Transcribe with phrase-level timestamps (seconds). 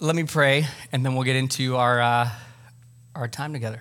[0.00, 2.30] let me pray, and then we'll get into our, uh,
[3.16, 3.80] our time together.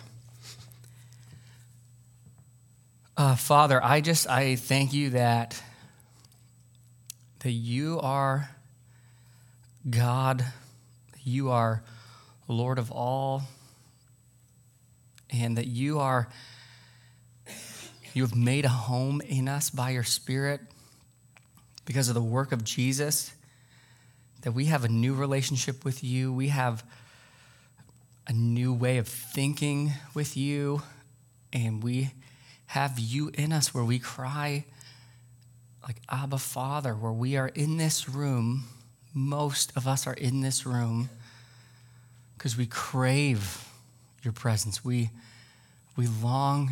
[3.16, 5.62] Uh, Father, I just I thank you that
[7.40, 8.50] that you are
[9.90, 10.46] God,
[11.24, 11.84] you are
[12.48, 13.44] Lord of all,
[15.32, 16.28] and that you are
[18.14, 20.62] you have made a home in us by your Spirit
[21.86, 23.32] because of the work of Jesus.
[24.48, 26.32] That we have a new relationship with you.
[26.32, 26.82] We have
[28.28, 30.84] a new way of thinking with you,
[31.52, 32.12] and we
[32.68, 34.64] have you in us where we cry
[35.84, 38.70] like Abba Father, where we are in this room.
[39.14, 41.10] Most of us are in this room
[42.38, 43.68] because we crave
[44.24, 44.82] your presence.
[44.82, 45.10] We,
[45.98, 46.72] we long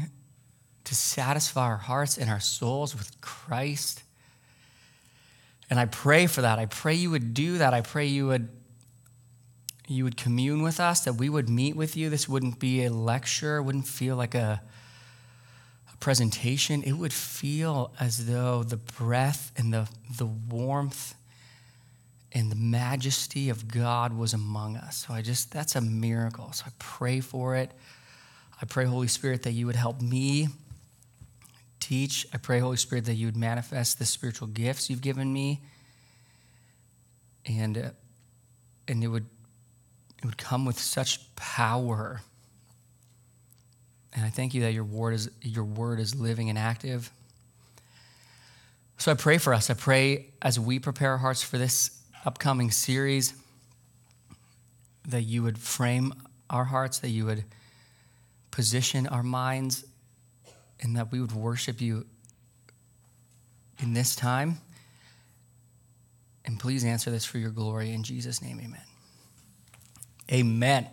[0.85, 4.01] to satisfy our hearts and our souls with Christ.
[5.69, 6.59] And I pray for that.
[6.59, 7.73] I pray you would do that.
[7.73, 8.49] I pray you would
[9.87, 12.09] you would commune with us, that we would meet with you.
[12.09, 14.59] This wouldn't be a lecture, wouldn't feel like a
[16.05, 21.15] presentation, it would feel as though the breath and the, the warmth
[22.31, 24.97] and the majesty of God was among us.
[24.97, 26.51] So I just, that's a miracle.
[26.51, 27.71] So I pray for it.
[28.61, 30.49] I pray, Holy Spirit, that you would help me
[31.87, 32.25] teach.
[32.33, 35.61] I pray, Holy Spirit, that you would manifest the spiritual gifts you've given me.
[37.45, 37.89] And, uh,
[38.87, 39.25] and it, would,
[40.19, 42.21] it would come with such power
[44.15, 47.11] and I thank you that your word is, your word is living and active.
[48.97, 49.69] So I pray for us.
[49.69, 53.33] I pray as we prepare our hearts for this upcoming series
[55.09, 56.13] that you would frame
[56.49, 57.43] our hearts, that you would
[58.51, 59.83] position our minds,
[60.81, 62.05] and that we would worship you
[63.79, 64.57] in this time.
[66.45, 67.91] And please answer this for your glory.
[67.91, 68.81] In Jesus' name, amen.
[70.31, 70.87] Amen.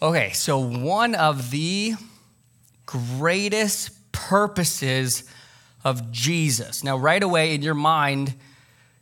[0.00, 1.94] Okay, so one of the
[2.86, 5.24] greatest purposes
[5.84, 6.84] of Jesus.
[6.84, 8.34] Now, right away in your mind,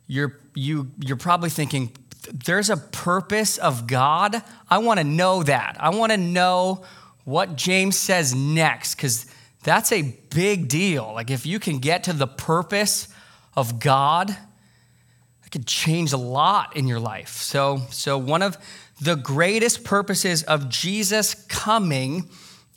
[0.07, 1.91] you're, you, you're probably thinking,
[2.31, 4.41] there's a purpose of God.
[4.69, 5.77] I want to know that.
[5.79, 6.83] I want to know
[7.23, 9.25] what James says next, because
[9.67, 11.11] that's a big deal.
[11.13, 13.09] Like, if you can get to the purpose
[13.53, 17.41] of God, it could change a lot in your life.
[17.41, 18.57] So, so one of
[19.01, 22.29] the greatest purposes of Jesus coming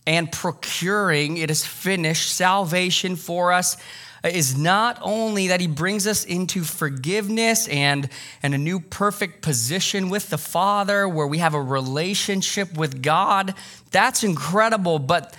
[0.04, 3.76] and procuring, it is finished, salvation for us
[4.24, 8.08] is not only that he brings us into forgiveness and,
[8.42, 13.54] and a new perfect position with the Father where we have a relationship with God.
[13.92, 14.98] That's incredible.
[14.98, 15.36] But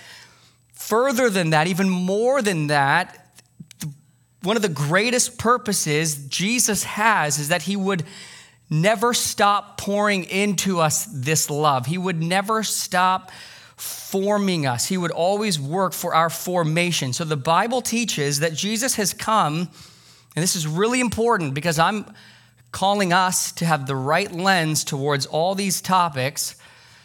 [0.88, 3.18] further than that, even more than that,
[4.42, 8.04] one of the greatest purposes Jesus has is that he would
[8.68, 11.86] never stop pouring into us this love.
[11.86, 13.30] He would never stop
[13.76, 14.86] forming us.
[14.86, 17.12] He would always work for our formation.
[17.12, 19.68] So the Bible teaches that Jesus has come,
[20.34, 22.06] and this is really important because I'm
[22.72, 26.56] calling us to have the right lens towards all these topics.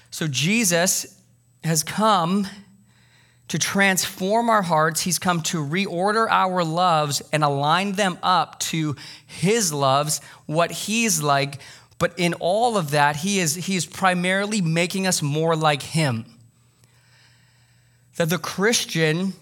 [0.09, 1.21] So Jesus
[1.63, 2.47] has come
[3.47, 5.01] to transform our hearts.
[5.01, 11.21] He's come to reorder our loves and align them up to his loves, what he's
[11.21, 11.59] like.
[11.99, 16.25] But in all of that, he is, he is primarily making us more like him
[18.17, 19.33] that the Christian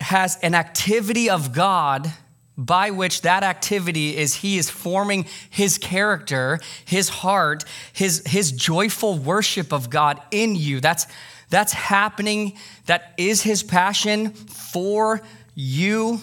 [0.00, 2.12] has an activity of God
[2.56, 9.18] by which that activity is he is forming his character, his heart, his, his joyful
[9.18, 10.80] worship of God in you.
[10.80, 11.06] That's,
[11.50, 12.54] that's happening.
[12.86, 15.22] That is his passion for
[15.54, 16.20] you.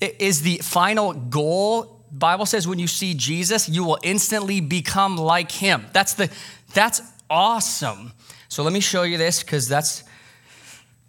[0.00, 2.04] It is the final goal.
[2.12, 5.86] Bible says when you see Jesus, you will instantly become like him.
[5.92, 6.30] That's the
[6.74, 8.12] that's awesome.
[8.48, 10.04] So let me show you this because that's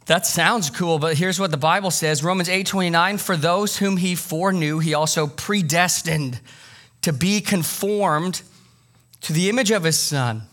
[0.07, 3.97] that sounds cool, but here's what the Bible says Romans 8 29, for those whom
[3.97, 6.39] he foreknew, he also predestined
[7.01, 8.41] to be conformed
[9.21, 10.43] to the image of his son.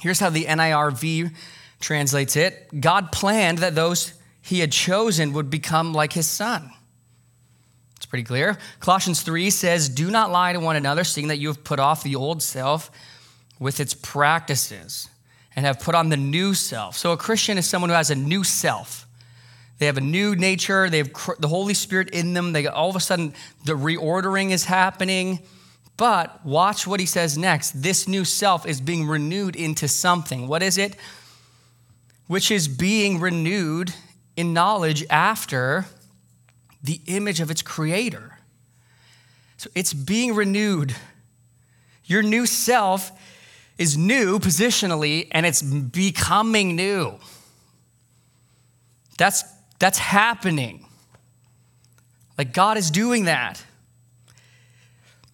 [0.00, 1.34] Here's how the NIRV
[1.80, 6.70] translates it God planned that those he had chosen would become like his son.
[7.96, 8.56] It's pretty clear.
[8.80, 12.02] Colossians 3 says, Do not lie to one another, seeing that you have put off
[12.02, 12.90] the old self
[13.58, 15.08] with its practices
[15.54, 16.96] and have put on the new self.
[16.96, 19.06] So a Christian is someone who has a new self.
[19.78, 22.52] They have a new nature, they have the Holy Spirit in them.
[22.52, 23.34] They all of a sudden
[23.64, 25.40] the reordering is happening.
[25.96, 27.82] But watch what he says next.
[27.82, 30.46] This new self is being renewed into something.
[30.46, 30.96] What is it?
[32.28, 33.92] Which is being renewed
[34.36, 35.86] in knowledge after
[36.82, 38.38] the image of its creator.
[39.56, 40.94] So it's being renewed
[42.08, 43.12] Your new self
[43.76, 47.18] is new positionally and it's becoming new.
[49.18, 49.44] That's,
[49.78, 50.86] that's happening.
[52.38, 53.62] Like God is doing that.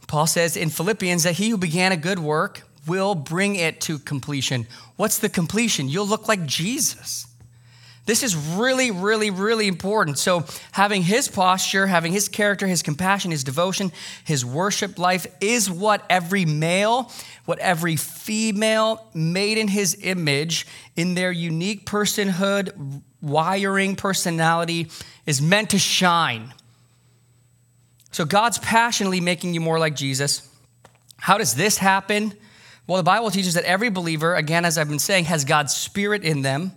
[0.08, 3.98] Paul says in Philippians that he who began a good work will bring it to
[3.98, 4.66] completion.
[4.96, 5.88] What's the completion?
[5.88, 7.26] You'll look like Jesus.
[8.06, 10.18] This is really, really, really important.
[10.18, 13.92] So, having his posture, having his character, his compassion, his devotion,
[14.24, 17.10] his worship life is what every male,
[17.46, 20.66] what every female made in his image,
[20.96, 24.90] in their unique personhood, wiring, personality,
[25.24, 26.52] is meant to shine.
[28.12, 30.46] So, God's passionately making you more like Jesus.
[31.16, 32.34] How does this happen?
[32.86, 36.22] Well, the Bible teaches that every believer, again, as I've been saying, has God's Spirit
[36.22, 36.72] in them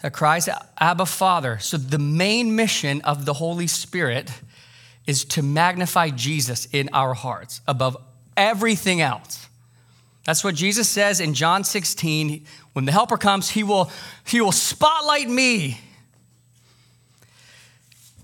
[0.00, 1.58] that cries, Abba, Father.
[1.58, 4.30] So the main mission of the Holy Spirit
[5.06, 7.96] is to magnify Jesus in our hearts above
[8.36, 9.48] everything else.
[10.24, 12.46] That's what Jesus says in John 16.
[12.74, 13.90] When the helper comes, he will,
[14.24, 15.80] he will spotlight me.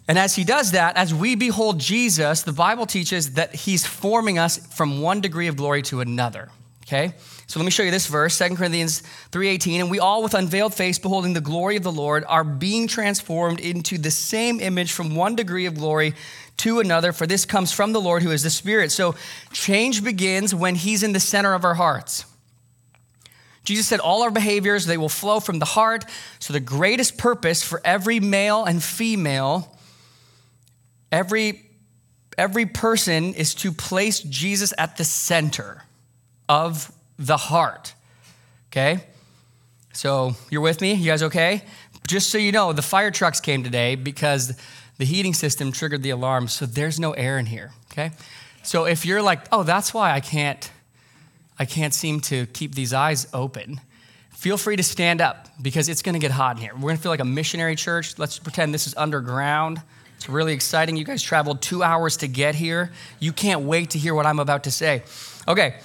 [0.06, 4.38] And as he does that, as we behold Jesus, the Bible teaches that he's forming
[4.38, 6.48] us from one degree of glory to another.
[6.88, 7.12] Okay?
[7.46, 10.72] So let me show you this verse, 2 Corinthians 3:18, and we all with unveiled
[10.72, 15.14] face beholding the glory of the Lord are being transformed into the same image from
[15.14, 16.14] one degree of glory
[16.58, 18.90] to another, for this comes from the Lord who is the Spirit.
[18.90, 19.14] So
[19.52, 22.24] change begins when he's in the center of our hearts.
[23.64, 26.06] Jesus said all our behaviors they will flow from the heart.
[26.38, 29.76] So the greatest purpose for every male and female
[31.12, 31.66] every
[32.38, 35.84] every person is to place Jesus at the center
[36.48, 37.94] of the heart.
[38.70, 39.00] Okay?
[39.92, 40.94] So you're with me?
[40.94, 41.62] You guys okay?
[42.06, 44.58] Just so you know, the fire trucks came today because
[44.98, 47.72] the heating system triggered the alarm, so there's no air in here.
[47.92, 48.12] Okay?
[48.62, 50.70] So if you're like, oh, that's why I can't,
[51.58, 53.80] I can't seem to keep these eyes open,
[54.30, 56.72] feel free to stand up because it's gonna get hot in here.
[56.74, 58.18] We're gonna feel like a missionary church.
[58.18, 59.82] Let's pretend this is underground.
[60.16, 60.96] It's really exciting.
[60.96, 62.90] You guys traveled two hours to get here.
[63.20, 65.02] You can't wait to hear what I'm about to say.
[65.46, 65.76] Okay,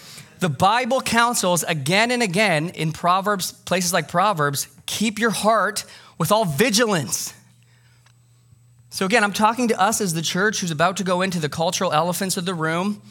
[0.44, 5.86] the Bible counsels again and again in Proverbs, places like Proverbs, keep your heart
[6.18, 7.34] with all vigilance.
[8.90, 11.48] So, again, I'm talking to us as the church who's about to go into the
[11.48, 13.02] cultural elephants of the room.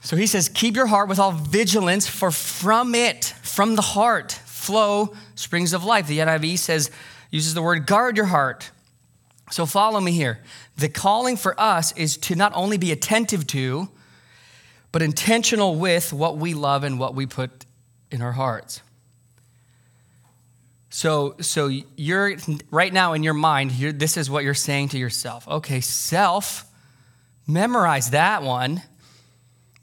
[0.00, 4.32] So he says, Keep your heart with all vigilance, for from it, from the heart,
[4.32, 6.08] flow springs of life.
[6.08, 6.90] The NIV says,
[7.30, 8.72] uses the word guard your heart.
[9.52, 10.40] So follow me here.
[10.76, 13.90] The calling for us is to not only be attentive to,
[14.92, 17.64] but intentional with what we love and what we put
[18.10, 18.82] in our hearts.
[20.90, 22.36] So, so you're
[22.70, 25.48] right now in your mind, this is what you're saying to yourself.
[25.48, 26.66] Okay, self,
[27.46, 28.82] memorize that one.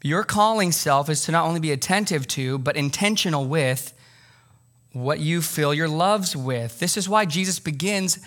[0.04, 3.92] Your calling self is to not only be attentive to, but intentional with
[4.94, 6.80] what you fill your loves with.
[6.80, 8.20] This is why Jesus begins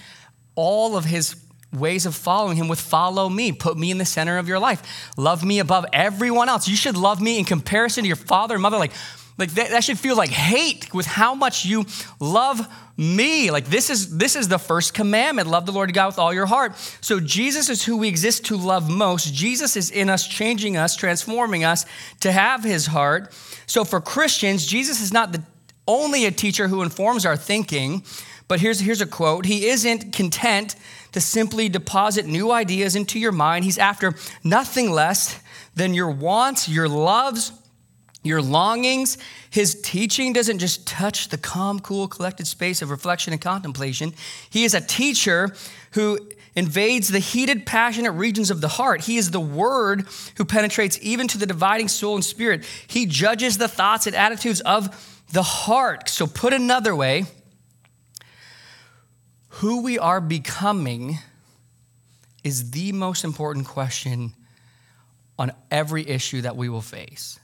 [0.56, 1.36] all of his
[1.72, 3.52] ways of following him with follow me.
[3.52, 5.10] Put me in the center of your life.
[5.16, 6.68] Love me above everyone else.
[6.68, 8.78] You should love me in comparison to your father and mother.
[8.78, 8.92] Like,
[9.38, 11.86] like that, that should feel like hate with how much you
[12.20, 12.66] love
[12.96, 13.50] me.
[13.50, 15.48] Like this is this is the first commandment.
[15.48, 16.76] Love the Lord God with all your heart.
[17.00, 19.32] So Jesus is who we exist to love most.
[19.32, 21.86] Jesus is in us, changing us, transforming us
[22.20, 23.32] to have his heart.
[23.66, 25.42] So for Christians, Jesus is not the
[25.88, 28.04] only a teacher who informs our thinking,
[28.48, 29.46] but here's, here's a quote.
[29.46, 30.76] He isn't content
[31.12, 33.64] to simply deposit new ideas into your mind.
[33.64, 35.40] He's after nothing less
[35.74, 37.52] than your wants, your loves,
[38.22, 39.18] your longings.
[39.50, 44.14] His teaching doesn't just touch the calm, cool, collected space of reflection and contemplation.
[44.48, 45.54] He is a teacher
[45.92, 46.18] who
[46.54, 49.02] invades the heated, passionate regions of the heart.
[49.02, 52.64] He is the word who penetrates even to the dividing soul and spirit.
[52.86, 56.08] He judges the thoughts and attitudes of the heart.
[56.08, 57.24] So, put another way,
[59.56, 61.18] who we are becoming
[62.42, 64.32] is the most important question
[65.38, 67.38] on every issue that we will face.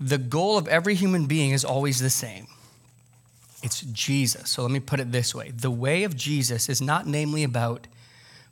[0.00, 2.46] The goal of every human being is always the same
[3.62, 4.50] it's Jesus.
[4.50, 7.86] So let me put it this way the way of Jesus is not namely about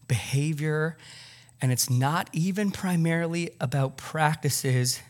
[0.08, 0.96] behavior,
[1.60, 5.00] and it's not even primarily about practices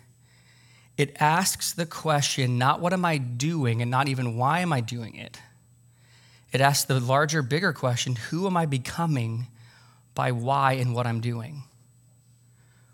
[0.96, 4.80] it asks the question not what am I doing and not even why am I
[4.80, 5.38] doing it.
[6.52, 9.48] It asks the larger, bigger question who am I becoming
[10.14, 11.64] by why and what I'm doing?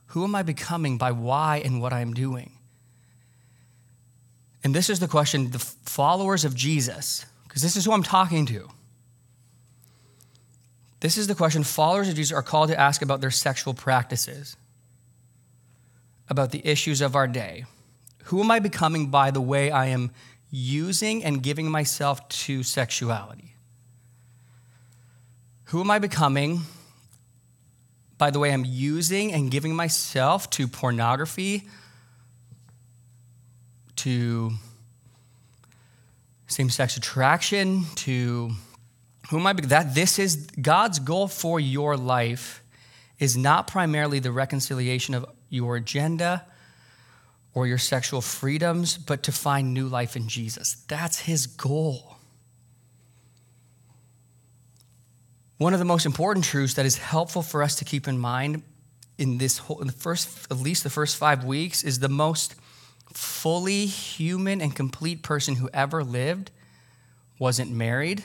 [0.06, 2.52] Who am I becoming by why and what I'm doing?
[4.64, 8.46] And this is the question the followers of Jesus, because this is who I'm talking
[8.46, 8.68] to.
[11.00, 14.56] This is the question followers of Jesus are called to ask about their sexual practices,
[16.28, 17.64] about the issues of our day.
[18.24, 20.10] Who am I becoming by the way I am
[20.50, 23.54] using and giving myself to sexuality?
[25.66, 26.60] Who am I becoming
[28.18, 31.66] by the way I'm using and giving myself to pornography,
[33.96, 34.52] to
[36.46, 38.52] same sex attraction, to
[39.30, 39.54] who am I?
[39.54, 42.62] That this is God's goal for your life
[43.18, 46.44] is not primarily the reconciliation of your agenda
[47.54, 50.84] or your sexual freedoms, but to find new life in Jesus.
[50.88, 52.16] That's his goal.
[55.58, 58.62] One of the most important truths that is helpful for us to keep in mind
[59.18, 62.56] in this whole, in the first, at least the first five weeks, is the most
[63.12, 66.50] fully human and complete person who ever lived
[67.38, 68.24] wasn't married.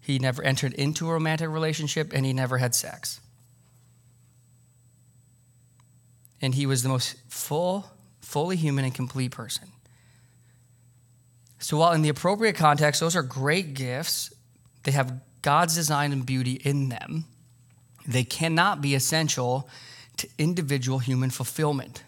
[0.00, 3.20] He never entered into a romantic relationship and he never had sex.
[6.40, 7.90] And he was the most full,
[8.26, 9.68] fully human and complete person.
[11.60, 14.34] So, while in the appropriate context, those are great gifts,
[14.82, 17.24] they have God's design and beauty in them,
[18.06, 19.68] they cannot be essential
[20.16, 22.02] to individual human fulfillment.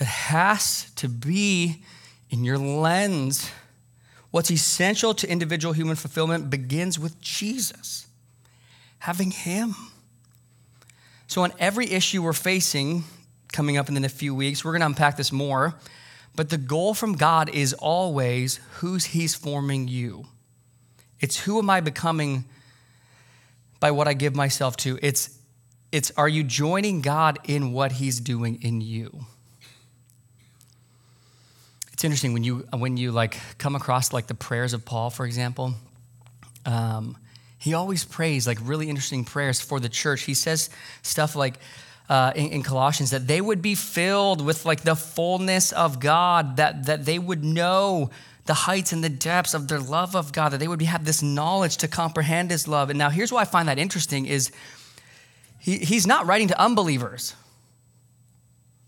[0.00, 1.84] It has to be
[2.30, 3.50] in your lens.
[4.30, 8.06] What's essential to individual human fulfillment begins with Jesus,
[9.00, 9.74] having Him.
[11.26, 13.04] So, on every issue we're facing
[13.52, 15.74] coming up in next few weeks, we're going to unpack this more.
[16.36, 20.26] But the goal from God is always who's He's forming you.
[21.18, 22.44] It's who am I becoming
[23.80, 24.98] by what I give myself to.
[25.02, 25.38] It's,
[25.92, 29.26] it's are you joining God in what He's doing in you?
[31.92, 35.26] It's interesting when you when you like come across like the prayers of Paul, for
[35.26, 35.74] example.
[36.64, 37.18] Um,
[37.58, 40.22] he always prays like really interesting prayers for the church.
[40.22, 40.70] He says
[41.02, 41.58] stuff like
[42.10, 46.56] uh, in, in, Colossians that they would be filled with like the fullness of God,
[46.56, 48.10] that, that they would know
[48.46, 51.04] the heights and the depths of their love of God, that they would be, have
[51.04, 52.90] this knowledge to comprehend his love.
[52.90, 54.50] And now here's why I find that interesting is
[55.58, 57.34] he, he's not writing to unbelievers.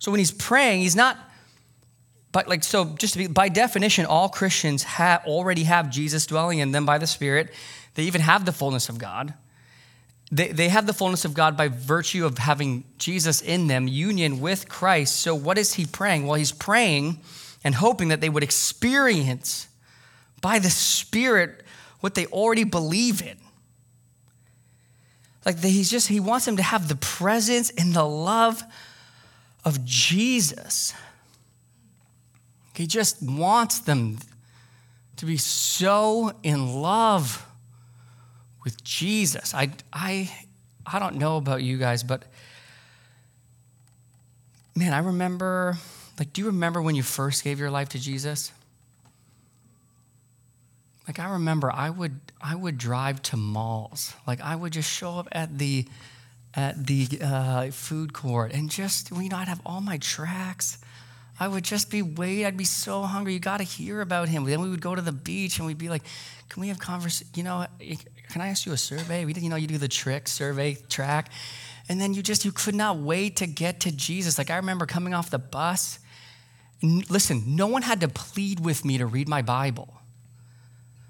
[0.00, 1.17] So when he's praying, he's not
[2.33, 6.61] but like so just to be by definition all christians have already have jesus dwelling
[6.61, 7.52] in them by the spirit
[7.95, 9.35] they even have the fullness of God.
[10.33, 14.41] They, they have the fullness of God by virtue of having Jesus in them, union
[14.41, 15.17] with Christ.
[15.17, 16.27] So, what is he praying?
[16.27, 17.21] Well, he's praying
[17.62, 19.69] and hoping that they would experience
[20.41, 21.62] by the Spirit
[22.01, 23.37] what they already believe in.
[25.45, 28.62] Like he's just, he wants them to have the presence and the love
[29.67, 30.95] of Jesus.
[32.75, 34.19] He just wants them
[35.17, 37.47] to be so in love
[38.64, 39.54] with Jesus.
[39.54, 40.31] I, I,
[40.87, 42.25] I don't know about you guys, but
[44.75, 45.76] man, I remember,
[46.19, 48.52] like, do you remember when you first gave your life to Jesus?
[51.07, 54.14] Like I remember I would I would drive to malls.
[54.26, 55.87] Like I would just show up at the
[56.54, 60.78] at the uh, food court and just you know I'd have all my tracks.
[61.40, 62.47] I would just be wait.
[62.47, 63.33] I'd be so hungry.
[63.33, 64.45] You got to hear about him.
[64.45, 66.02] Then we would go to the beach and we'd be like,
[66.49, 67.31] "Can we have conversation?
[67.35, 67.66] You know,
[68.33, 69.25] can I ask you a survey?
[69.25, 71.31] We did, you know, you do the trick survey track.
[71.89, 74.39] And then you just, you could not wait to get to Jesus.
[74.39, 75.99] Like I remember coming off the bus.
[76.83, 79.93] listen, no one had to plead with me to read my Bible.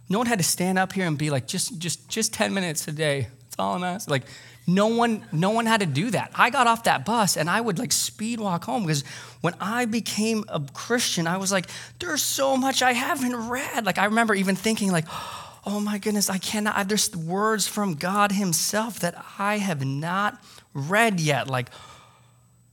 [0.09, 2.87] No one had to stand up here and be like, just, just, just 10 minutes
[2.89, 3.29] a day.
[3.45, 4.11] That's all I'm asking.
[4.11, 4.25] Like,
[4.67, 6.33] no one, no one had to do that.
[6.35, 9.05] I got off that bus and I would like speed walk home because
[9.41, 11.67] when I became a Christian, I was like,
[12.01, 13.87] there's so much I haven't read.
[13.87, 18.33] Like I remember even thinking like, oh my goodness, I cannot, there's words from God
[18.33, 20.43] Himself that I have not
[20.75, 21.49] read yet.
[21.49, 21.69] Like,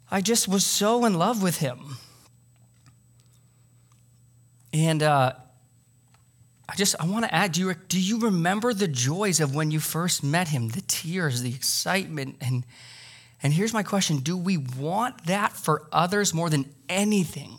[0.09, 1.97] I just was so in love with Him.
[4.73, 5.33] And uh,
[6.67, 9.71] I just, I want to add, do you, do you remember the joys of when
[9.71, 12.37] you first met Him, the tears, the excitement?
[12.41, 12.65] And,
[13.43, 17.57] and here's my question Do we want that for others more than anything?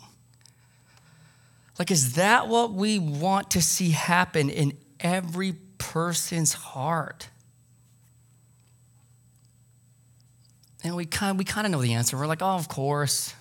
[1.79, 7.29] Like, is that what we want to see happen in every person's heart?
[10.83, 12.17] And we kind of, we kind of know the answer.
[12.17, 13.35] We're like, oh, of course.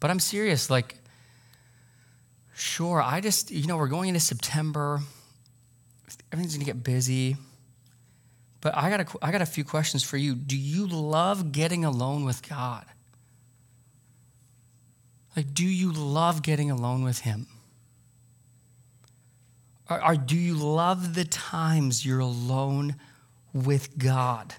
[0.00, 0.70] But I'm serious.
[0.70, 0.96] Like,
[2.54, 5.00] sure, I just, you know, we're going into September.
[6.32, 7.36] Everything's going to get busy.
[8.60, 10.34] But I got, a, I got a few questions for you.
[10.34, 12.86] Do you love getting alone with God?
[15.36, 17.46] Like, do you love getting alone with Him?
[19.90, 22.96] Or, or do you love the times you're alone
[23.52, 24.54] with God?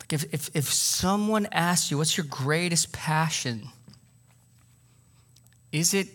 [0.00, 3.68] Like if, if, if someone asks you, what's your greatest passion?
[5.70, 6.08] Is it,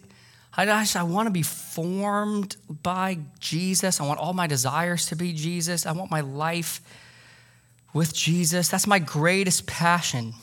[0.55, 3.99] I, I want to be formed by Jesus.
[3.99, 5.85] I want all my desires to be Jesus.
[5.85, 6.81] I want my life
[7.93, 8.69] with Jesus.
[8.69, 10.33] That's my greatest passion.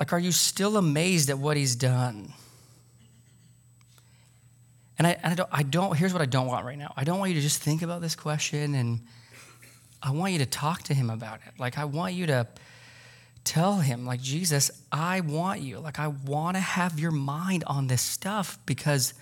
[0.00, 2.32] Like, are you still amazed at what he's done?
[5.02, 6.94] And I, I, don't, I don't, here's what I don't want right now.
[6.96, 9.00] I don't want you to just think about this question and
[10.00, 11.54] I want you to talk to him about it.
[11.58, 12.46] Like, I want you to
[13.42, 15.80] tell him, like, Jesus, I want you.
[15.80, 19.12] Like, I want to have your mind on this stuff because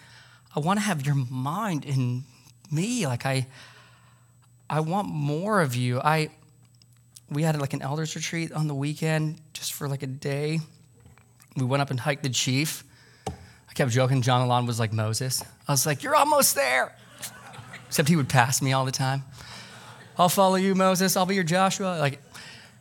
[0.54, 2.24] I want to have your mind in
[2.70, 3.06] me.
[3.06, 3.46] Like, I,
[4.68, 5.98] I want more of you.
[5.98, 6.28] I,
[7.30, 10.60] we had like an elders retreat on the weekend just for like a day.
[11.56, 12.84] We went up and hiked the chief.
[13.70, 14.20] I kept joking.
[14.20, 15.42] John Alon was like Moses.
[15.68, 16.94] I was like, You're almost there.
[17.86, 19.22] Except he would pass me all the time.
[20.18, 21.16] I'll follow you, Moses.
[21.16, 21.98] I'll be your Joshua.
[21.98, 22.20] Like,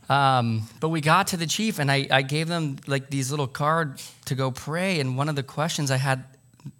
[0.09, 3.47] um, but we got to the chief, and I, I gave them like these little
[3.47, 4.99] cards to go pray.
[4.99, 6.23] And one of the questions I had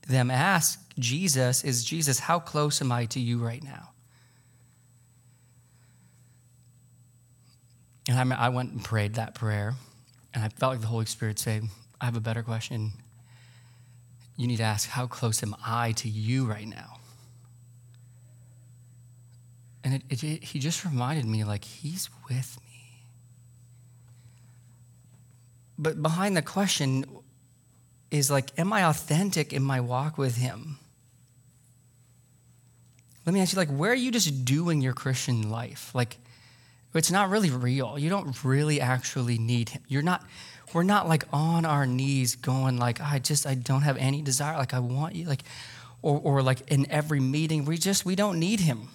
[0.07, 3.91] them ask Jesus is, Jesus, how close am I to you right now?
[8.07, 9.75] And I, I went and prayed that prayer,
[10.33, 11.61] and I felt like the Holy Spirit say,
[12.01, 12.91] I have a better question.
[14.39, 17.01] You need to ask, how close am I to you right now?
[19.83, 23.01] And it, it, it, he just reminded me, like, he's with me.
[25.77, 27.03] But behind the question
[28.11, 30.79] is, like, am I authentic in my walk with him?
[33.25, 35.93] Let me ask you, like, where are you just doing your Christian life?
[35.93, 36.15] Like,
[36.93, 37.99] it's not really real.
[37.99, 39.81] You don't really actually need him.
[39.89, 40.25] You're not,
[40.73, 44.57] we're not like on our knees going like, I just, I don't have any desire.
[44.57, 45.25] Like, I want you.
[45.25, 45.43] Like,
[46.01, 48.89] or, or like in every meeting, we just, we don't need him.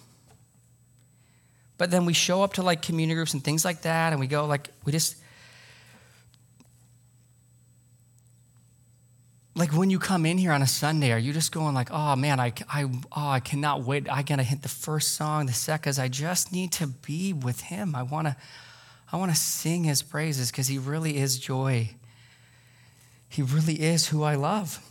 [1.76, 4.26] But then we show up to like community groups and things like that, and we
[4.26, 5.16] go like, we just,
[9.56, 12.16] like when you come in here on a Sunday, are you just going like, oh
[12.16, 14.08] man, I, I, oh, I cannot wait.
[14.08, 17.94] I gotta hit the first song, the second, I just need to be with him.
[17.94, 18.36] I wanna,
[19.14, 21.90] I wanna sing his praises because he really is joy.
[23.28, 24.84] He really is who I love.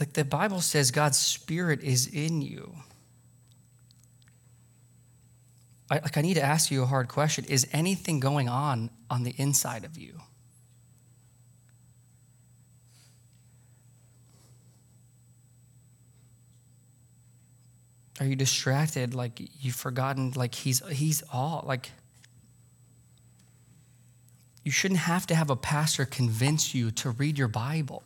[0.00, 2.74] Like the Bible says, God's Spirit is in you.
[5.90, 7.44] I, like, I need to ask you a hard question.
[7.44, 10.22] Is anything going on on the inside of you?
[18.20, 19.14] Are you distracted?
[19.14, 21.90] Like you've forgotten, like he's he's all like
[24.64, 28.02] you shouldn't have to have a pastor convince you to read your Bible.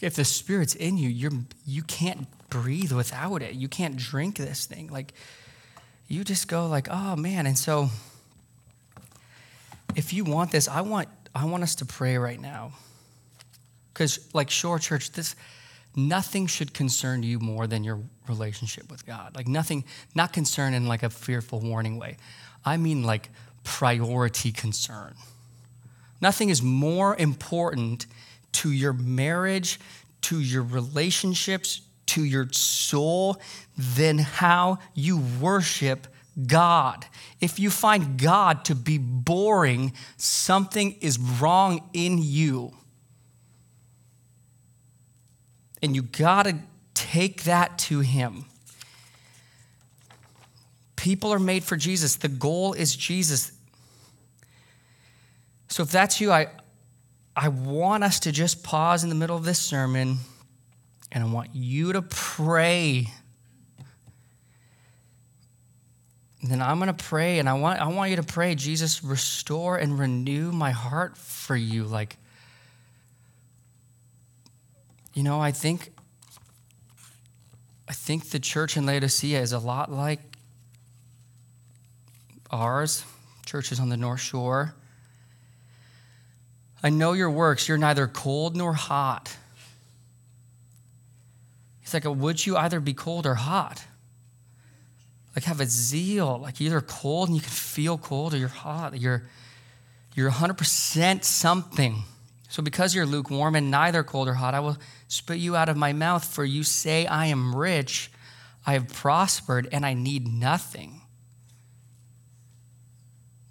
[0.00, 1.32] If the Spirit's in you, you're
[1.66, 3.54] you can't breathe without it.
[3.54, 4.88] You can't drink this thing.
[4.88, 5.14] Like
[6.06, 7.46] you just go like, oh man.
[7.46, 7.88] And so
[9.96, 12.72] if you want this, I want I want us to pray right now.
[13.92, 15.34] Because like Shore Church, this
[15.96, 19.34] nothing should concern you more than your relationship with God.
[19.36, 22.16] Like nothing, not concern in like a fearful warning way.
[22.64, 23.30] I mean like
[23.64, 25.14] priority concern.
[26.20, 28.06] Nothing is more important
[28.52, 29.80] to your marriage,
[30.22, 33.40] to your relationships, to your soul
[33.76, 36.06] than how you worship
[36.46, 37.06] God.
[37.40, 42.72] If you find God to be boring, something is wrong in you.
[45.82, 46.56] And you got to
[46.94, 48.44] take that to Him.
[50.96, 52.16] People are made for Jesus.
[52.16, 53.50] The goal is Jesus.
[55.68, 56.48] So if that's you, I,
[57.34, 60.18] I want us to just pause in the middle of this sermon
[61.10, 63.08] and I want you to pray.
[66.40, 69.02] And then I'm going to pray and I want, I want you to pray, Jesus,
[69.02, 71.84] restore and renew my heart for you.
[71.84, 72.16] Like,
[75.14, 75.92] you know, I think
[77.88, 80.20] I think the church in Laodicea is a lot like
[82.50, 83.04] ours,
[83.44, 84.74] churches on the North Shore.
[86.82, 87.68] I know your works.
[87.68, 89.36] You're neither cold nor hot.
[91.82, 93.84] It's like, would you either be cold or hot?
[95.36, 98.98] Like have a zeal, like either cold and you can feel cold or you're hot.
[98.98, 99.22] You're,
[100.14, 102.02] you're 100% something.
[102.52, 104.76] So because you're lukewarm and neither cold or hot, I will
[105.08, 108.12] spit you out of my mouth, for you say, I am rich,
[108.66, 111.00] I have prospered, and I need nothing.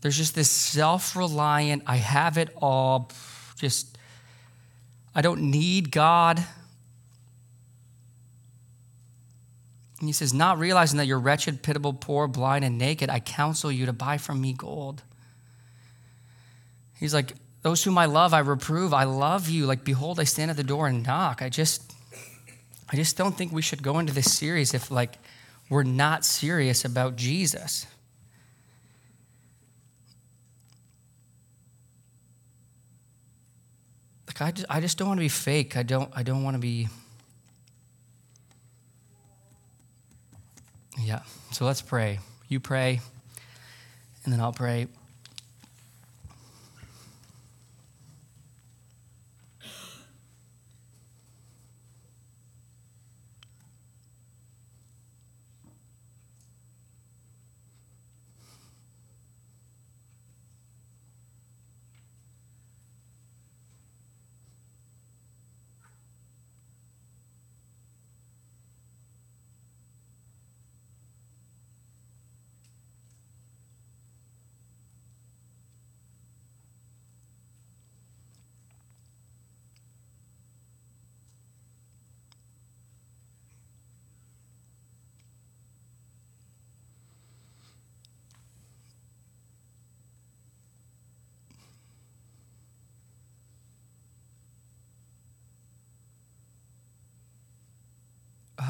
[0.02, 3.10] There's just this self reliant, I have it all,
[3.58, 3.98] just,
[5.16, 6.38] I don't need God.
[9.98, 13.72] And he says, Not realizing that you're wretched, pitiable, poor, blind, and naked, I counsel
[13.72, 15.02] you to buy from me gold.
[17.00, 18.94] He's like, Those whom I love, I reprove.
[18.94, 19.66] I love you.
[19.66, 21.42] Like, behold, I stand at the door and knock.
[21.42, 21.94] I just,
[22.90, 25.18] I just don't think we should go into this series if, like,
[25.70, 27.86] we're not serious about Jesus.
[34.28, 35.78] Like I just, I just don't want to be fake.
[35.78, 36.90] I don't I don't want to be
[41.00, 41.22] Yeah.
[41.52, 42.20] So let's pray.
[42.48, 43.02] You pray
[44.24, 44.88] and then I'll pray.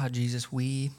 [0.08, 0.90] Jesus, we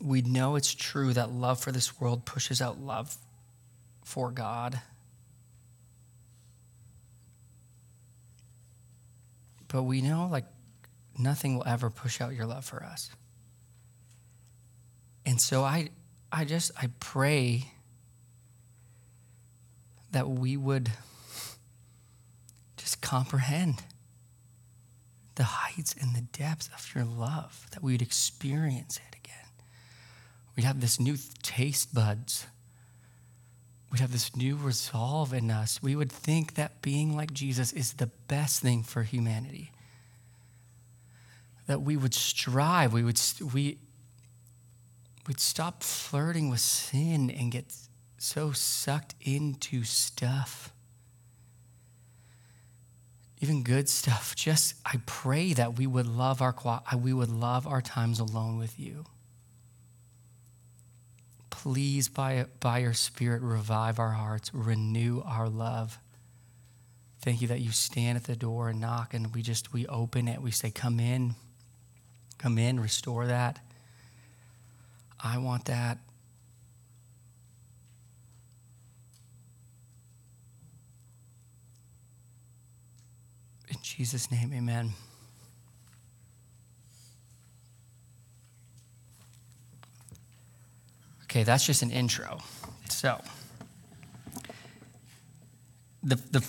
[0.00, 3.16] we know it's true that love for this world pushes out love
[4.04, 4.80] for God.
[9.68, 10.44] But we know like
[11.18, 13.10] nothing will ever push out your love for us.
[15.24, 15.88] And so I
[16.30, 17.72] I just I pray
[20.12, 20.90] that we would
[22.76, 23.82] just comprehend
[25.36, 29.34] the heights and the depths of your love, that we would experience it again.
[30.56, 32.46] We'd have this new taste buds.
[33.92, 35.82] We'd have this new resolve in us.
[35.82, 39.70] We would think that being like Jesus is the best thing for humanity.
[41.66, 43.20] That we would strive, we would,
[43.54, 43.78] we,
[45.26, 47.74] we'd stop flirting with sin and get
[48.18, 50.72] so sucked into stuff
[53.46, 54.34] even good stuff.
[54.36, 58.58] Just I pray that we would love our uh, we would love our times alone
[58.58, 59.04] with you.
[61.50, 65.98] Please, by, by your Spirit, revive our hearts, renew our love.
[67.20, 70.28] Thank you that you stand at the door and knock, and we just we open
[70.28, 70.40] it.
[70.42, 71.34] We say, "Come in,
[72.38, 73.60] come in, restore that."
[75.18, 75.98] I want that.
[83.76, 84.92] In Jesus' name, amen.
[91.24, 92.38] Okay, that's just an intro.
[92.88, 93.20] So,
[96.02, 96.46] the, the,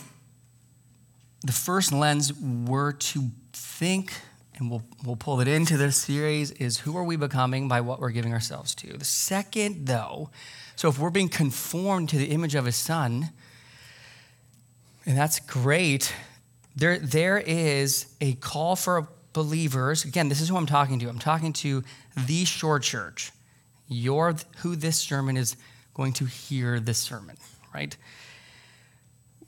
[1.43, 4.13] the first lens we're to think,
[4.55, 7.99] and we'll, we'll pull it into this series, is who are we becoming by what
[7.99, 8.97] we're giving ourselves to?
[8.97, 10.29] The second, though,
[10.77, 13.31] so if we're being conformed to the image of his son,
[15.05, 16.13] and that's great,
[16.77, 20.05] there, there is a call for believers.
[20.05, 21.09] Again, this is who I'm talking to.
[21.09, 21.83] I'm talking to
[22.27, 23.31] the Shore Church.
[23.89, 25.55] You're who this sermon is
[25.95, 27.35] going to hear this sermon,
[27.73, 27.97] right?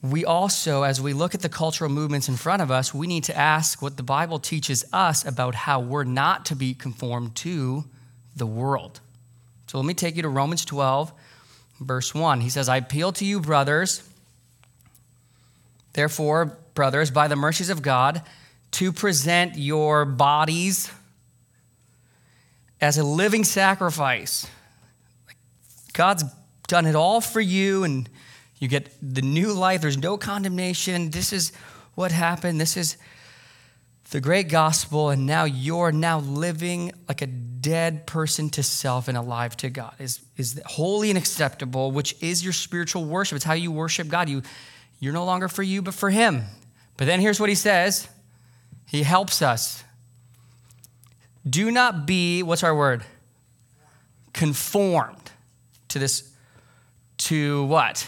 [0.01, 3.25] We also, as we look at the cultural movements in front of us, we need
[3.25, 7.83] to ask what the Bible teaches us about how we're not to be conformed to
[8.35, 9.01] the world.
[9.67, 11.11] So let me take you to Romans 12,
[11.81, 12.41] verse 1.
[12.41, 14.01] He says, I appeal to you, brothers,
[15.93, 18.21] therefore, brothers, by the mercies of God,
[18.71, 20.89] to present your bodies
[22.79, 24.47] as a living sacrifice.
[25.91, 26.23] God's
[26.69, 28.07] done it all for you, and
[28.59, 29.81] you get the new life.
[29.81, 31.09] There's no condemnation.
[31.09, 31.51] This is
[31.95, 32.61] what happened.
[32.61, 32.95] This is
[34.11, 39.17] the great gospel, and now you're now living like a dead person to self and
[39.17, 39.95] alive to God.
[39.99, 43.35] Is is holy and acceptable, which is your spiritual worship.
[43.35, 44.29] It's how you worship God.
[44.29, 44.43] You
[45.01, 46.45] you're no longer for you, but for Him.
[46.99, 48.09] But then here's what he says
[48.85, 49.85] He helps us.
[51.49, 53.03] Do not be, what's our word?
[54.33, 55.31] Conformed
[55.87, 56.29] to this,
[57.19, 58.05] to what?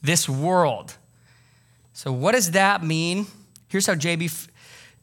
[0.00, 0.96] This world.
[1.92, 3.26] So, what does that mean?
[3.68, 4.48] Here's how JB,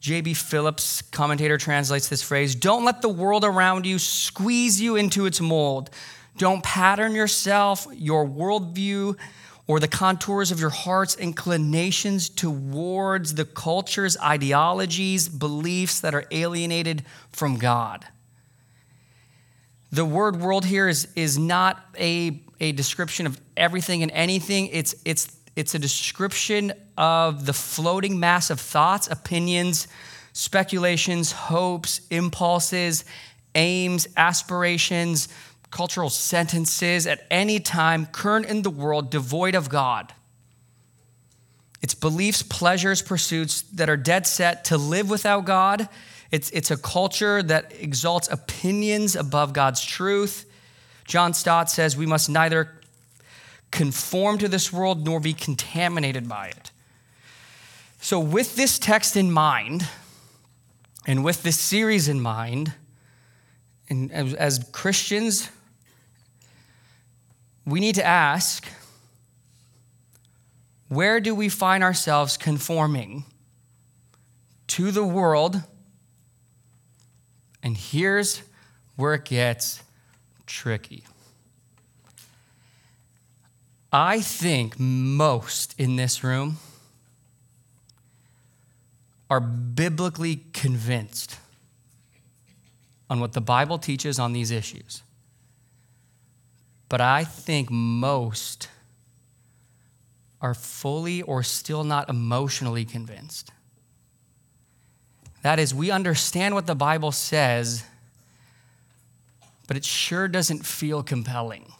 [0.02, 5.26] JB Phillips, commentator, translates this phrase Don't let the world around you squeeze you into
[5.26, 5.90] its mold.
[6.38, 9.16] Don't pattern yourself, your worldview,
[9.68, 17.04] or the contours of your heart's inclinations towards the culture's ideologies, beliefs that are alienated
[17.30, 18.06] from God.
[19.92, 24.68] The word world here is, is not a, a description of everything and anything.
[24.68, 29.86] It's, it's, it's a description of the floating mass of thoughts, opinions,
[30.32, 33.04] speculations, hopes, impulses,
[33.54, 35.28] aims, aspirations,
[35.70, 40.12] cultural sentences at any time current in the world devoid of God.
[41.80, 45.88] It's beliefs, pleasures, pursuits that are dead set to live without God.
[46.30, 50.44] It's, it's a culture that exalts opinions above God's truth.
[51.04, 52.80] John Stott says we must neither
[53.70, 56.70] conform to this world nor be contaminated by it.
[58.00, 59.88] So, with this text in mind,
[61.06, 62.74] and with this series in mind,
[63.88, 65.50] and as, as Christians,
[67.68, 68.66] we need to ask
[70.88, 73.24] where do we find ourselves conforming
[74.68, 75.62] to the world?
[77.62, 78.42] And here's
[78.96, 79.82] where it gets
[80.46, 81.04] tricky.
[83.92, 86.56] I think most in this room
[89.28, 91.38] are biblically convinced
[93.10, 95.02] on what the Bible teaches on these issues.
[96.88, 98.68] But I think most
[100.40, 103.50] are fully or still not emotionally convinced.
[105.42, 107.84] That is, we understand what the Bible says,
[109.66, 111.72] but it sure doesn't feel compelling.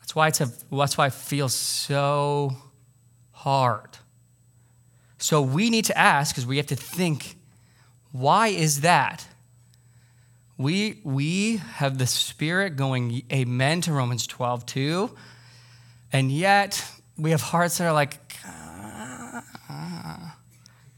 [0.00, 2.56] That's why, it's a, that's why it feels so
[3.32, 3.98] hard.
[5.18, 7.36] So we need to ask, because we have to think,
[8.10, 9.26] why is that?
[10.62, 15.10] We, we have the Spirit going amen to Romans 12, too.
[16.12, 20.36] And yet, we have hearts that are like, ah.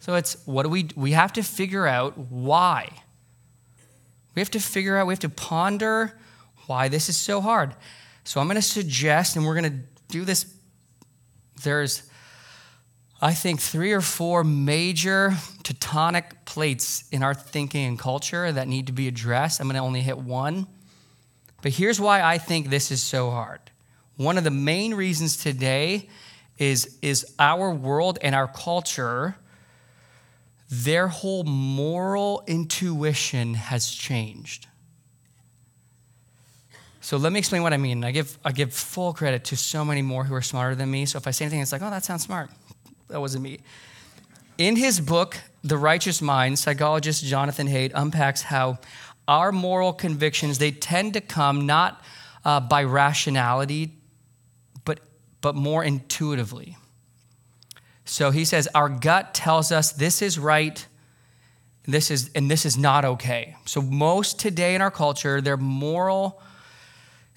[0.00, 2.90] so it's what do we, we have to figure out why.
[4.34, 6.18] We have to figure out, we have to ponder
[6.66, 7.74] why this is so hard.
[8.24, 10.44] So I'm going to suggest, and we're going to do this.
[11.62, 12.02] There's,
[13.24, 15.30] I think, three or four major
[15.62, 19.60] tectonic plates in our thinking and culture that need to be addressed.
[19.60, 20.66] I'm going to only hit one.
[21.62, 23.60] But here's why I think this is so hard.
[24.18, 26.10] One of the main reasons today
[26.58, 29.36] is, is our world and our culture,
[30.70, 34.66] their whole moral intuition has changed.
[37.00, 38.04] So let me explain what I mean.
[38.04, 41.06] I give, I give full credit to so many more who are smarter than me.
[41.06, 42.50] So if I say anything, it's like, oh, that sounds smart.
[43.14, 43.60] That wasn't me.
[44.58, 48.80] In his book, The Righteous Mind, psychologist Jonathan Haidt unpacks how
[49.28, 52.02] our moral convictions, they tend to come not
[52.44, 53.92] uh, by rationality,
[54.84, 54.98] but,
[55.42, 56.76] but more intuitively.
[58.04, 60.84] So he says, our gut tells us this is right,
[61.84, 63.54] this is, and this is not okay.
[63.64, 66.42] So most today in our culture, their moral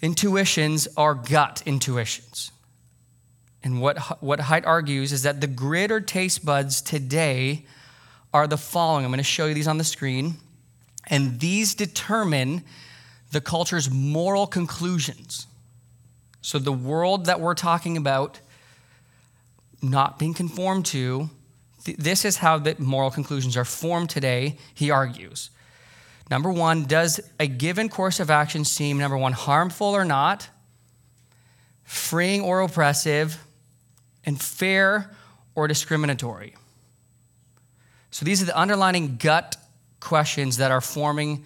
[0.01, 2.51] intuitions are gut intuitions.
[3.67, 7.65] And what, what Haidt argues is that the grid or taste buds today
[8.33, 9.03] are the following.
[9.03, 10.35] I'm going to show you these on the screen.
[11.07, 12.63] And these determine
[13.33, 15.47] the culture's moral conclusions.
[16.41, 18.39] So, the world that we're talking about
[19.81, 21.29] not being conformed to,
[21.83, 25.49] th- this is how the moral conclusions are formed today, he argues.
[26.31, 30.47] Number one, does a given course of action seem, number one, harmful or not,
[31.83, 33.43] freeing or oppressive,
[34.27, 35.09] and fair
[35.55, 36.53] or discriminatory?
[38.11, 39.57] So these are the underlining gut
[39.99, 41.45] questions that are forming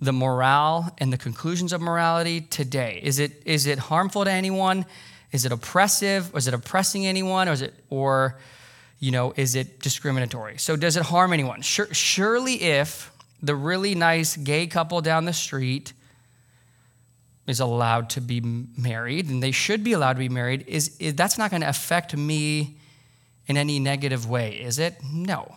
[0.00, 3.00] the morale and the conclusions of morality today.
[3.02, 4.86] Is it, is it harmful to anyone?
[5.32, 6.34] Is it oppressive?
[6.36, 7.48] Is it oppressing anyone?
[7.48, 8.38] Or is it, or,
[8.98, 10.58] you know, is it discriminatory?
[10.58, 11.62] So does it harm anyone?
[11.62, 13.10] Sure, surely if
[13.42, 15.92] the really nice gay couple down the street
[17.46, 21.14] is allowed to be married, and they should be allowed to be married, is, is
[21.14, 22.76] that's not going to affect me
[23.46, 24.96] in any negative way, is it?
[25.04, 25.56] No.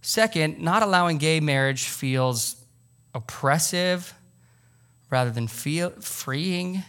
[0.00, 2.56] Second, not allowing gay marriage feels
[3.14, 4.14] oppressive
[5.10, 6.82] rather than feel freeing.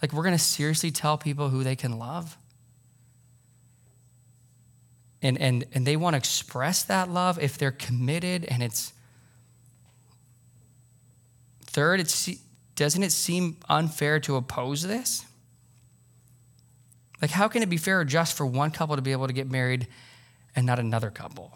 [0.00, 2.36] Like we're going to seriously tell people who they can love.
[5.20, 8.92] And, and, and they want to express that love if they're committed and it's
[11.78, 12.28] Third, it's,
[12.74, 15.24] doesn't it seem unfair to oppose this?
[17.22, 19.32] Like, how can it be fair or just for one couple to be able to
[19.32, 19.86] get married
[20.56, 21.52] and not another couple?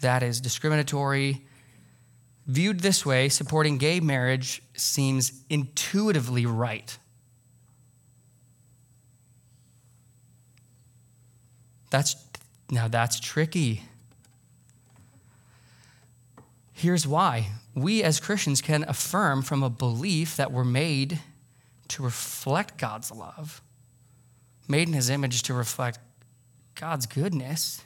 [0.00, 1.46] That is discriminatory.
[2.48, 6.98] Viewed this way, supporting gay marriage seems intuitively right.
[11.90, 12.16] That's
[12.68, 13.84] now that's tricky.
[16.82, 17.46] Here's why.
[17.76, 21.20] We as Christians can affirm from a belief that we're made
[21.86, 23.62] to reflect God's love,
[24.66, 26.00] made in his image to reflect
[26.74, 27.84] God's goodness.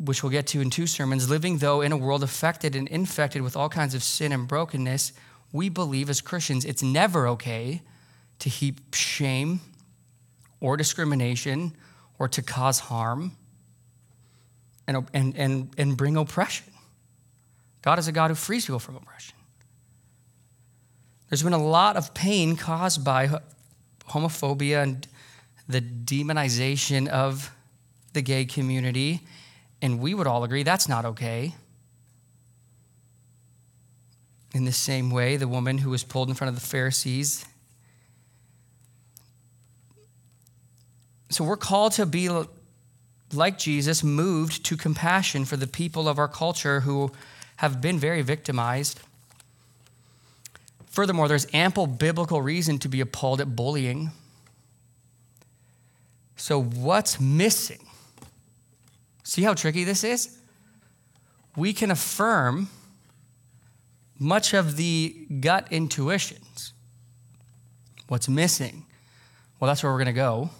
[0.00, 1.30] Which we'll get to in two sermons.
[1.30, 5.12] Living, though, in a world affected and infected with all kinds of sin and brokenness,
[5.52, 7.82] we believe as Christians it's never okay
[8.40, 9.60] to heap shame
[10.58, 11.76] or discrimination
[12.24, 13.36] or to cause harm
[14.88, 16.64] and, and, and, and bring oppression.
[17.82, 19.36] God is a God who frees people from oppression.
[21.28, 23.28] There's been a lot of pain caused by
[24.08, 25.06] homophobia and
[25.68, 27.54] the demonization of
[28.14, 29.20] the gay community,
[29.82, 31.54] and we would all agree that's not okay.
[34.54, 37.44] In the same way, the woman who was pulled in front of the Pharisees.
[41.34, 42.30] So we're called to be
[43.32, 47.10] like Jesus, moved to compassion for the people of our culture who
[47.56, 49.00] have been very victimized.
[50.86, 54.12] Furthermore, there's ample biblical reason to be appalled at bullying.
[56.36, 57.84] So, what's missing?
[59.24, 60.38] See how tricky this is?
[61.56, 62.68] We can affirm
[64.20, 66.74] much of the gut intuitions.
[68.06, 68.84] What's missing?
[69.58, 70.50] Well, that's where we're going to go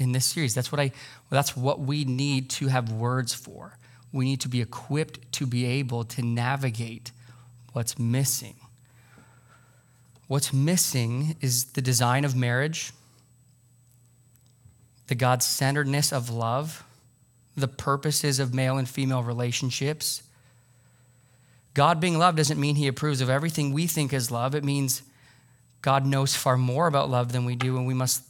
[0.00, 0.54] in this series.
[0.54, 0.90] That's what I
[1.28, 3.78] that's what we need to have words for.
[4.12, 7.12] We need to be equipped to be able to navigate
[7.72, 8.56] what's missing.
[10.26, 12.92] What's missing is the design of marriage,
[15.08, 16.84] the God centeredness of love,
[17.56, 20.22] the purposes of male and female relationships.
[21.74, 24.54] God being love doesn't mean he approves of everything we think is love.
[24.54, 25.02] It means
[25.82, 28.22] God knows far more about love than we do, and we must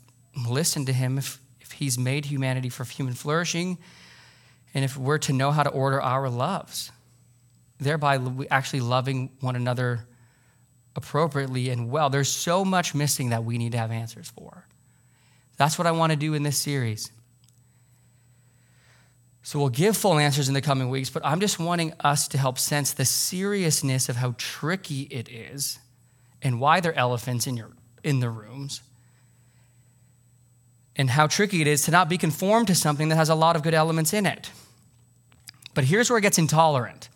[0.49, 1.39] listen to him if
[1.81, 3.79] he's made humanity for human flourishing
[4.75, 6.93] and if we're to know how to order our loves,
[7.79, 10.07] thereby actually loving one another
[10.95, 12.11] appropriately and well.
[12.11, 14.67] There's so much missing that we need to have answers for.
[15.57, 17.11] That's what I want to do in this series.
[19.43, 22.39] So we'll give full answers in the coming weeks, but I'm just wanting us to
[22.39, 25.79] help sense the seriousness of how tricky it is
[26.43, 27.71] and why there are elephants in your
[28.05, 28.83] in the rooms.
[31.01, 33.57] And how tricky it is to not be conformed to something that has a lot
[33.57, 34.51] of good elements in it.
[35.73, 37.09] But here's where it gets intolerant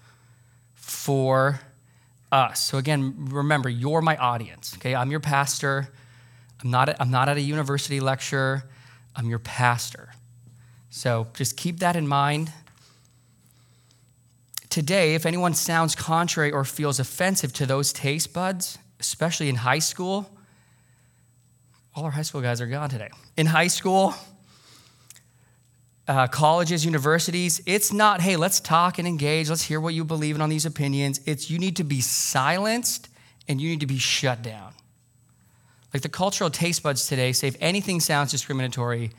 [0.73, 1.61] for
[2.33, 2.65] us.
[2.65, 4.73] So again, remember, you're my audience.
[4.77, 5.91] Okay, I'm your pastor.
[6.63, 6.89] I'm not.
[6.89, 8.65] At, I'm not at a university lecture.
[9.15, 10.15] I'm your pastor.
[10.89, 12.53] So just keep that in mind.
[14.71, 19.79] Today, if anyone sounds contrary or feels offensive to those taste buds, especially in high
[19.79, 20.31] school,
[21.95, 23.11] all our high school guys are gone today.
[23.37, 24.15] In high school,
[26.09, 30.35] uh, colleges, universities, it's not, hey, let's talk and engage, let's hear what you believe
[30.35, 31.21] in on these opinions.
[31.25, 33.09] It's you need to be silenced
[33.49, 34.73] and you need to be shut down.
[35.93, 39.13] Like the cultural taste buds today say if anything sounds discriminatory,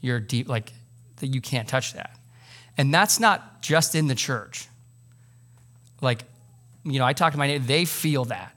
[0.00, 0.72] you're deep, like
[1.16, 2.18] that you can't touch that.
[2.78, 4.66] And that's not just in the church.
[6.00, 6.24] Like,
[6.84, 8.56] you know, I talk to my they feel that.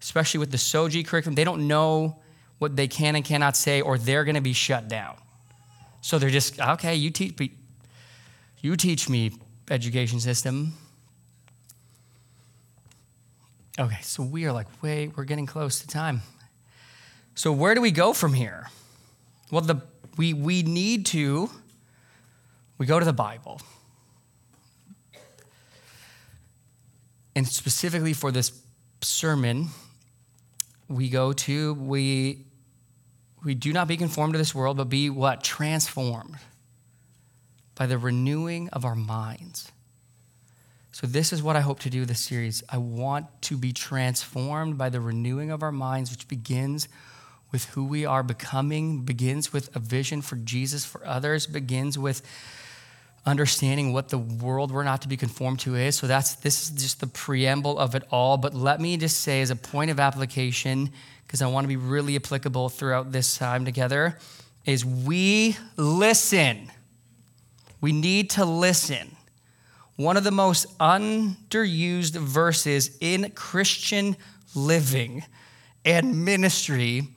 [0.00, 2.18] Especially with the SOGI curriculum, they don't know
[2.58, 5.16] what they can and cannot say, or they're going to be shut down.
[6.00, 7.52] So they're just, okay, you teach me,
[8.60, 9.32] you teach me
[9.70, 10.74] education system.
[13.78, 16.22] Okay, so we are like, wait, we're getting close to time.
[17.34, 18.68] So where do we go from here?
[19.50, 19.82] Well, the
[20.16, 21.50] we we need to
[22.78, 23.60] we go to the Bible.
[27.34, 28.52] And specifically for this
[29.00, 29.68] sermon,
[30.88, 32.46] we go to we
[33.44, 35.44] we do not be conformed to this world, but be what?
[35.44, 36.36] Transformed
[37.74, 39.70] by the renewing of our minds.
[40.92, 42.62] So, this is what I hope to do this series.
[42.68, 46.88] I want to be transformed by the renewing of our minds, which begins
[47.50, 52.22] with who we are becoming, begins with a vision for Jesus for others, begins with
[53.26, 55.96] understanding what the world we're not to be conformed to is.
[55.96, 58.36] So that's this is just the preamble of it all.
[58.36, 60.90] But let me just say as a point of application,
[61.26, 64.18] because I want to be really applicable throughout this time together,
[64.66, 66.70] is we listen.
[67.80, 69.16] We need to listen.
[69.96, 74.16] One of the most underused verses in Christian
[74.54, 75.24] living
[75.84, 77.08] and ministry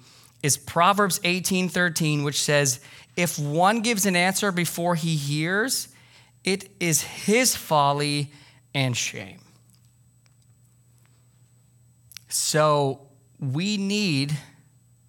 [0.43, 2.79] is Proverbs 18:13 which says
[3.15, 5.87] if one gives an answer before he hears
[6.47, 8.31] it is his folly
[8.73, 9.41] and shame.
[12.29, 13.01] So
[13.37, 14.31] we need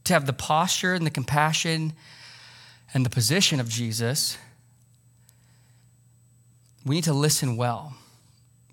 [0.02, 1.92] to have the posture and the compassion
[2.92, 4.36] and the position of Jesus,
[6.84, 7.94] we need to listen well.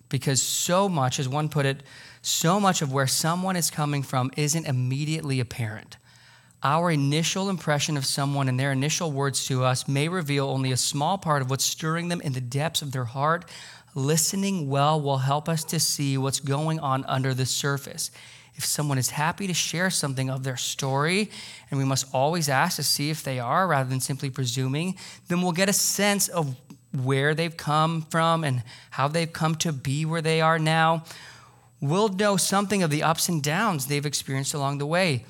[0.09, 1.83] Because so much, as one put it,
[2.23, 5.97] so much of where someone is coming from isn't immediately apparent.
[6.65, 10.77] Our initial impression of someone and their initial words to us may reveal only a
[10.77, 13.45] small part of what's stirring them in the depths of their heart.
[13.93, 18.09] Listening well will help us to see what's going on under the surface.
[18.55, 21.29] If someone is happy to share something of their story,
[21.69, 24.95] and we must always ask to see if they are rather than simply presuming,
[25.27, 26.55] then we'll get a sense of
[27.03, 31.03] where they've come from and how they've come to be where they are now.
[31.79, 35.25] We'll know something of the ups and downs they've experienced along the way.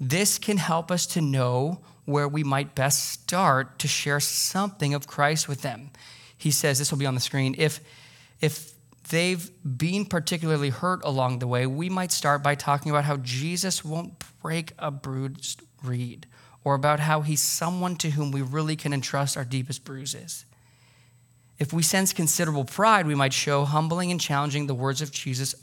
[0.00, 5.06] This can help us to know where we might best start to share something of
[5.06, 5.90] Christ with them.
[6.36, 7.54] He says, this will be on the screen.
[7.58, 7.80] If,
[8.40, 8.72] if
[9.10, 13.84] they've been particularly hurt along the way, we might start by talking about how Jesus
[13.84, 16.26] won't break a bruised reed,
[16.64, 20.44] or about how he's someone to whom we really can entrust our deepest bruises.
[21.58, 25.54] If we sense considerable pride, we might show humbling and challenging the words of Jesus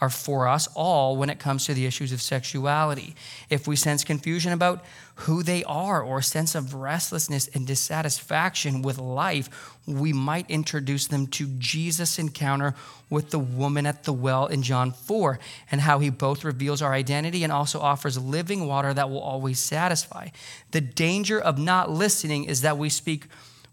[0.00, 3.14] are for us all when it comes to the issues of sexuality.
[3.48, 4.84] If we sense confusion about
[5.16, 11.06] who they are or a sense of restlessness and dissatisfaction with life, we might introduce
[11.06, 12.74] them to Jesus' encounter
[13.08, 15.38] with the woman at the well in John 4
[15.70, 19.60] and how he both reveals our identity and also offers living water that will always
[19.60, 20.28] satisfy.
[20.72, 23.26] The danger of not listening is that we speak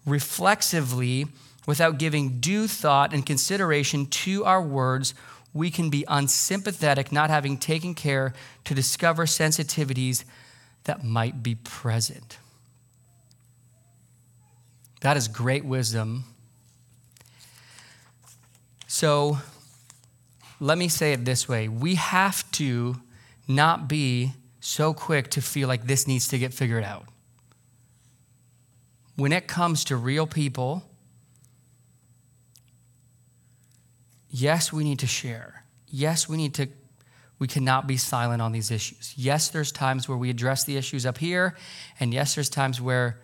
[0.06, 1.26] reflexively
[1.66, 5.14] without giving due thought and consideration to our words
[5.54, 8.34] we can be unsympathetic, not having taken care
[8.64, 10.24] to discover sensitivities
[10.86, 12.38] that might be present.
[15.02, 16.26] That is great wisdom.
[18.88, 19.40] So
[20.60, 23.02] let me say it this way we have to
[23.48, 27.06] not be so quick to feel like this needs to get figured out.
[29.16, 30.84] When it comes to real people,
[34.32, 35.64] yes, we need to share.
[35.88, 36.68] Yes, we need to,
[37.38, 39.14] we cannot be silent on these issues.
[39.16, 41.56] Yes, there's times where we address the issues up here,
[42.00, 43.20] and yes, there's times where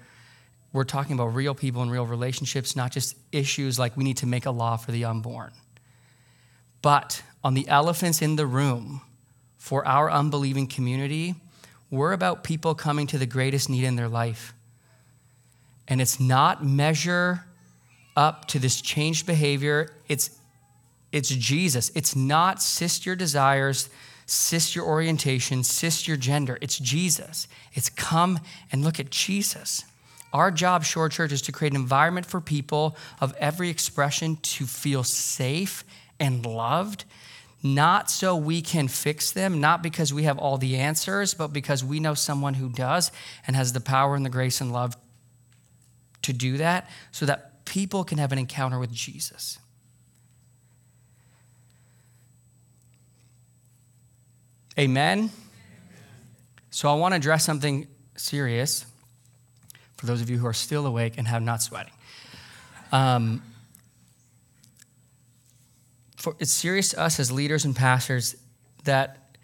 [0.73, 4.27] we're talking about real people and real relationships, not just issues like we need to
[4.27, 5.51] make a law for the unborn.
[6.81, 9.01] But on the elephants in the room,
[9.57, 11.35] for our unbelieving community,
[11.89, 14.53] we're about people coming to the greatest need in their life.
[15.87, 17.45] And it's not measure
[18.15, 20.37] up to this changed behavior, it's
[21.11, 21.91] it's Jesus.
[21.95, 23.89] It's not cis your desires,
[24.25, 26.57] cis your orientation, cis your gender.
[26.61, 27.47] It's Jesus.
[27.73, 28.39] It's come
[28.71, 29.83] and look at Jesus.
[30.33, 34.65] Our job, Shore Church, is to create an environment for people of every expression to
[34.65, 35.85] feel safe
[36.19, 37.05] and loved,
[37.63, 41.83] not so we can fix them, not because we have all the answers, but because
[41.83, 43.11] we know someone who does
[43.45, 44.97] and has the power and the grace and love
[46.23, 49.59] to do that so that people can have an encounter with Jesus.
[54.79, 55.31] Amen?
[56.69, 58.85] So I want to address something serious
[59.95, 61.93] for those of you who are still awake and have not sweating.
[62.91, 63.41] Um,
[66.15, 68.35] for, it's serious to us as leaders and pastors
[68.83, 69.35] that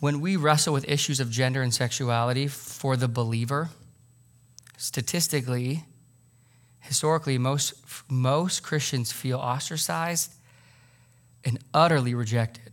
[0.00, 3.68] when we wrestle with issues of gender and sexuality for the believer,
[4.76, 5.84] statistically,
[6.80, 7.74] historically, most,
[8.08, 10.32] most Christians feel ostracized
[11.44, 12.67] and utterly rejected.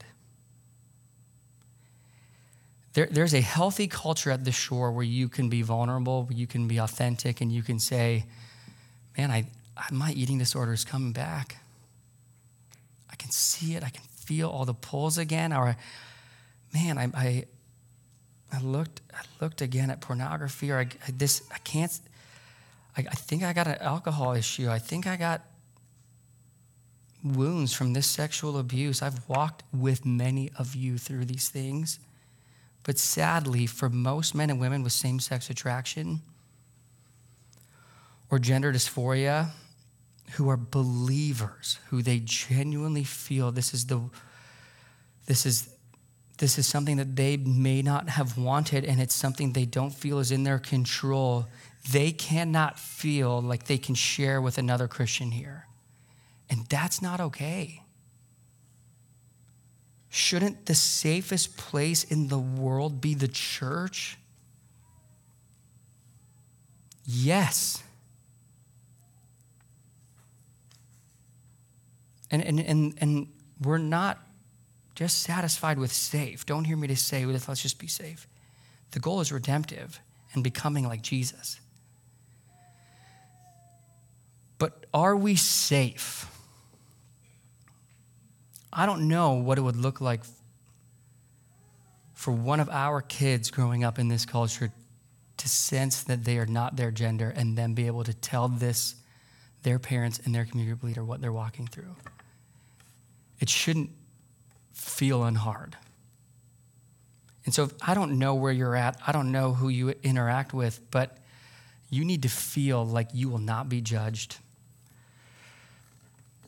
[2.95, 6.47] There, there's a healthy culture at the shore where you can be vulnerable, where you
[6.47, 8.25] can be authentic, and you can say,
[9.17, 9.47] Man, I,
[9.91, 11.57] my eating disorder is coming back.
[13.09, 13.83] I can see it.
[13.83, 15.53] I can feel all the pulls again.
[15.53, 15.75] Or,
[16.73, 17.45] man, I, I,
[18.51, 21.97] I looked, I looked again at pornography, or I, I this, I can't.
[22.97, 24.69] I, I think I got an alcohol issue.
[24.69, 25.41] I think I got
[27.23, 29.01] wounds from this sexual abuse.
[29.01, 31.99] I've walked with many of you through these things.
[32.85, 36.21] But sadly, for most men and women with same sex attraction
[38.29, 39.49] or gender dysphoria,
[40.33, 44.01] who are believers, who they genuinely feel this is the
[45.25, 45.69] this is
[46.37, 50.19] this is something that they may not have wanted and it's something they don't feel
[50.19, 51.47] is in their control.
[51.91, 55.65] They cannot feel like they can share with another Christian here.
[56.49, 57.81] And that's not okay.
[60.15, 64.17] Shouldn't the safest place in the world be the church?
[67.03, 67.83] Yes.
[72.31, 73.27] And, and, and, and
[73.61, 74.19] we're not
[74.95, 76.45] just satisfied with safe.
[76.45, 78.25] Don't hear me to say, let's just be safe.
[78.91, 79.99] The goal is redemptive
[80.31, 81.59] and becoming like Jesus.
[84.59, 86.31] But are we safe?
[88.75, 90.21] I don't know what it would look like
[92.13, 94.71] for one of our kids growing up in this culture
[95.37, 98.95] to sense that they are not their gender and then be able to tell this
[99.63, 101.95] their parents and their community leader what they're walking through.
[103.39, 103.89] It shouldn't
[104.73, 105.77] feel unhard.
[107.45, 108.99] And so I don't know where you're at.
[109.05, 111.17] I don't know who you interact with, but
[111.89, 114.37] you need to feel like you will not be judged.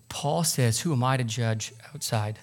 [0.10, 2.39] Paul says, Who am I to judge outside?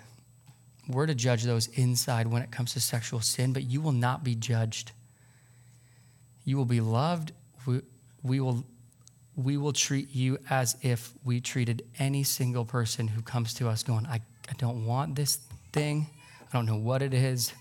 [0.88, 4.22] We're to judge those inside when it comes to sexual sin, but you will not
[4.22, 4.92] be judged.
[6.44, 7.32] You will be loved.
[7.66, 7.80] We,
[8.22, 8.64] we, will,
[9.34, 13.82] we will treat you as if we treated any single person who comes to us
[13.82, 15.38] going, I, I don't want this
[15.72, 16.06] thing.
[16.42, 17.54] I don't know what it is.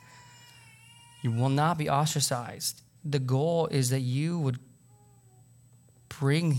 [1.21, 2.81] You will not be ostracized.
[3.05, 4.59] The goal is that you would
[6.09, 6.57] bring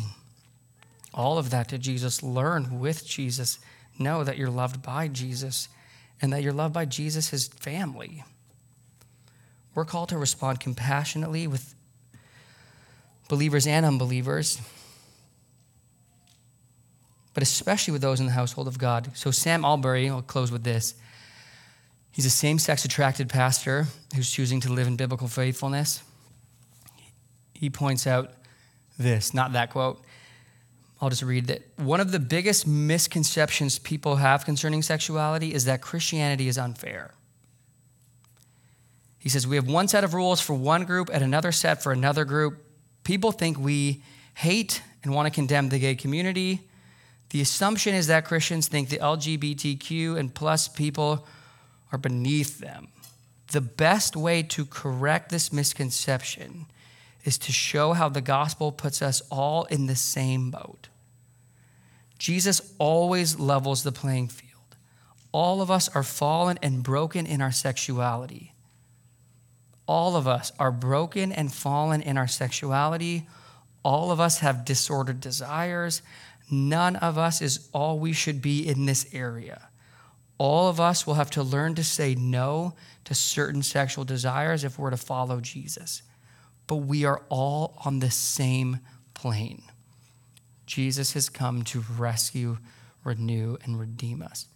[1.15, 3.59] all of that to Jesus, learn with Jesus,
[3.99, 5.69] know that you're loved by Jesus,
[6.21, 8.25] and that you're loved by Jesus, his family.
[9.75, 11.75] We're called to respond compassionately with
[13.29, 14.61] believers and unbelievers,
[17.33, 19.11] but especially with those in the household of God.
[19.15, 20.95] So, Sam Allberry, I'll close with this.
[22.13, 26.03] He's a same sex attracted pastor who's choosing to live in biblical faithfulness.
[27.53, 28.33] He points out
[28.97, 30.05] this, not that quote.
[31.01, 31.63] I'll just read that.
[31.77, 37.15] One of the biggest misconceptions people have concerning sexuality is that Christianity is unfair.
[39.19, 41.93] He says, We have one set of rules for one group and another set for
[41.93, 42.63] another group.
[43.05, 44.03] People think we
[44.35, 46.69] hate and want to condemn the gay community.
[47.31, 51.27] The assumption is that Christians think the LGBTQ and plus people
[51.91, 52.89] are beneath them.
[53.53, 56.67] The best way to correct this misconception
[57.25, 60.89] is to show how the gospel puts us all in the same boat.
[62.19, 64.77] Jesus always levels the playing field.
[65.33, 68.53] All of us are fallen and broken in our sexuality.
[69.87, 73.27] All of us are broken and fallen in our sexuality.
[73.83, 76.03] All of us have disordered desires.
[76.51, 79.69] None of us is all we should be in this area.
[80.39, 84.79] All of us will have to learn to say no to certain sexual desires if
[84.79, 86.03] we're to follow Jesus.
[86.67, 88.81] But we are all on the same
[89.13, 89.63] plane.
[90.67, 92.59] Jesus has come to rescue,
[93.05, 94.47] renew, and redeem us.